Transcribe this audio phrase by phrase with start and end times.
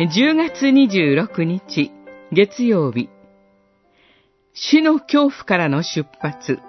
[0.00, 1.90] 10月26日
[2.30, 3.08] 月曜日。
[4.54, 6.60] 死の恐怖からの出発。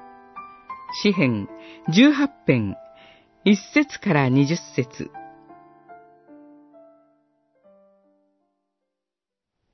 [1.04, 1.48] 詩編
[1.90, 2.76] 18編
[3.46, 5.12] 1節から20節。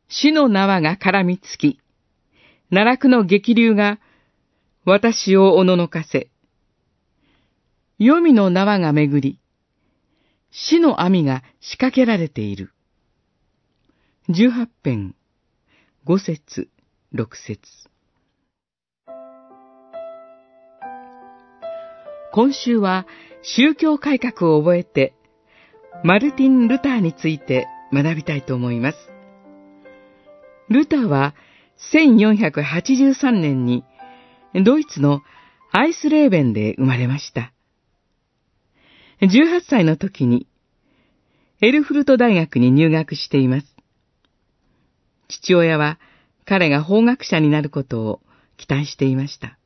[0.10, 1.80] 死の縄が絡みつき、
[2.70, 4.00] 奈落の激流が
[4.84, 6.30] 私をおののかせ、
[8.00, 9.40] 黄泉の縄が巡り、
[10.52, 12.75] 死の網が仕掛けられている。
[14.28, 15.14] 十八編、
[16.04, 16.68] 五節、
[17.12, 17.60] 六節。
[22.34, 23.06] 今週は
[23.44, 25.14] 宗教改革を覚えて、
[26.04, 28.98] マルティン・ルターについて学びたいと思います。
[30.70, 31.36] ルターは
[31.94, 33.84] 1483年に
[34.56, 35.22] ドイツの
[35.72, 37.54] アイスレーベンで生まれました。
[39.22, 40.48] 18歳の時に
[41.62, 43.75] エルフルト大学に入学しています。
[45.28, 46.00] 父親は
[46.46, 48.22] 彼が法学者になることを
[48.58, 49.58] 期待していました。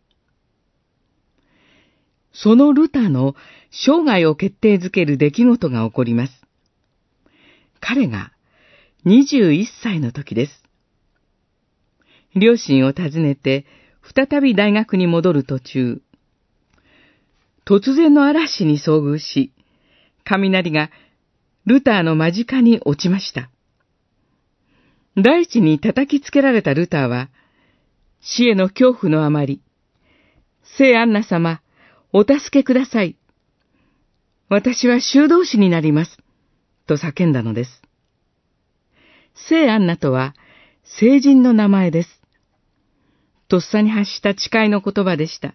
[2.32, 3.36] そのルターの
[3.72, 6.34] 生涯を決定づける出来事が起こります。
[7.80, 8.32] 彼が
[9.06, 10.64] 21歳の時です。
[12.36, 13.66] 両親を訪ねて
[14.04, 16.02] 再び大学に戻る途中、
[17.66, 19.52] 突然の嵐に遭遇し、
[20.24, 20.90] 雷が
[21.66, 23.50] ルターの間近に落ちました。
[25.22, 27.30] 大地に叩きつけられたルターは、
[28.22, 29.62] 死への恐怖のあまり、
[30.78, 31.62] 聖アンナ様、
[32.12, 33.16] お助けください。
[34.50, 36.18] 私は修道士になります。
[36.88, 37.82] と叫んだのです。
[39.48, 40.36] 聖アンナとは、
[40.84, 42.20] 聖人の名前です。
[43.48, 45.54] とっさに発した誓いの言葉でした。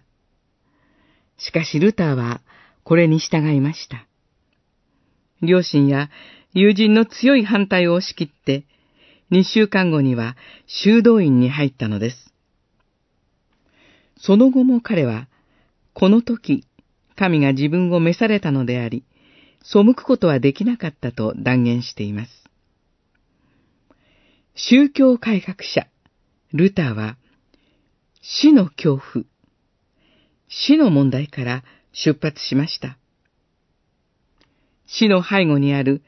[1.37, 2.41] しかしルターは
[2.83, 4.05] これに従いました。
[5.41, 6.09] 両親や
[6.53, 8.65] 友人の強い反対を押し切って、
[9.31, 10.35] 2週間後には
[10.67, 12.33] 修道院に入ったのです。
[14.17, 15.27] その後も彼は、
[15.93, 16.65] この時、
[17.15, 19.03] 神が自分を召されたのであり、
[19.63, 22.31] 背くことはできなかったと断言しています。
[24.55, 25.87] 宗教改革者、
[26.53, 27.17] ルターは、
[28.21, 29.25] 死の恐怖、
[30.47, 32.97] 死の問題から出発しました。
[34.87, 36.03] 死の背後にある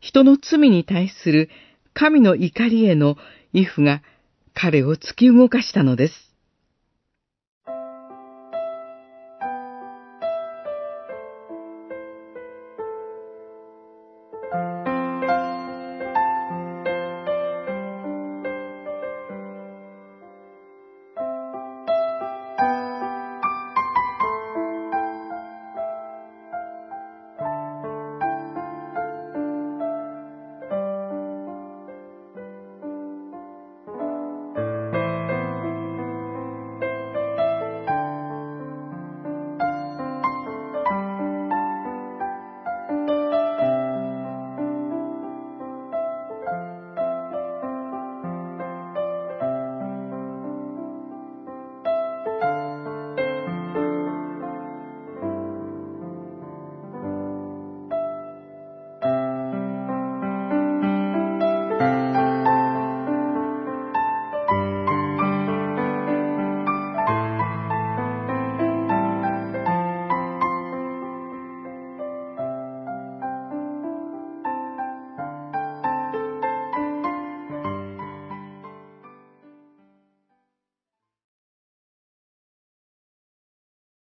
[0.00, 1.50] 人の罪に対する
[1.94, 3.16] 神の怒りへの
[3.52, 4.02] 畏怖が
[4.54, 6.31] 彼を突き動かしたのです。